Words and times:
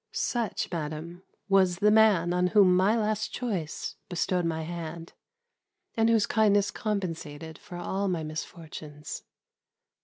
Such, 0.13 0.71
madam, 0.71 1.21
was 1.47 1.75
the 1.75 1.91
man 1.91 2.33
on 2.33 2.47
whom 2.47 2.75
my 2.75 2.97
last 2.97 3.31
choice 3.31 3.97
bestowed 4.09 4.45
my 4.45 4.63
hand, 4.63 5.13
and 5.95 6.09
whose 6.09 6.25
kindness 6.25 6.71
compensated 6.71 7.59
for 7.59 7.77
all 7.77 8.07
my 8.07 8.23
misfortunes. 8.23 9.21